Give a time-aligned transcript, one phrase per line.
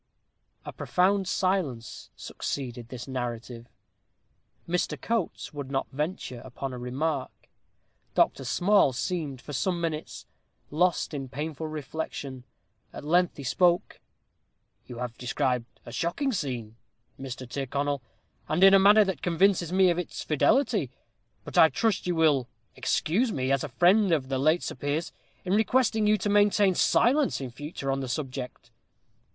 [0.65, 3.67] A profound silence succeeded this narrative.
[4.67, 4.99] Mr.
[4.99, 7.29] Coates would not venture upon a remark.
[8.15, 8.43] Dr.
[8.43, 10.25] Small seemed, for some minutes,
[10.71, 12.45] lost in painful reflection;
[12.91, 13.99] at length he spoke:
[14.87, 16.77] "You have described a shocking scene,
[17.19, 17.47] Mr.
[17.47, 18.01] Tyrconnel,
[18.49, 20.89] and in a manner that convinces me of its fidelity.
[21.43, 25.13] But I trust you will excuse me, as a friend of the late Sir Piers,
[25.45, 28.71] in requesting you to maintain silence in future on the subject.